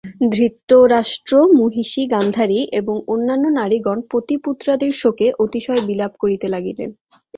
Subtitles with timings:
[0.31, 6.89] ধৃতরাষ্ট্র-মহিষী গান্ধারী এবং অন্যান্য নারীগণ পতিপুত্রাদির শোকে অতিশয় বিলাপ করিতে লাগিলেন।